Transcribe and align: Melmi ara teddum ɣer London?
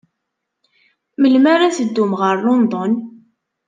Melmi 1.19 1.49
ara 1.53 1.75
teddum 1.77 2.11
ɣer 2.21 2.35
London? 2.45 2.91